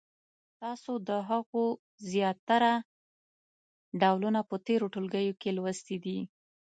تاسو 0.61 0.91
د 1.07 1.09
هغو 1.29 1.63
زیاتره 2.11 2.73
ډولونه 4.01 4.39
په 4.49 4.55
تېرو 4.67 4.85
ټولګیو 4.93 5.37
کې 5.41 5.49
لوستي 5.57 5.97
دي. 6.05 6.19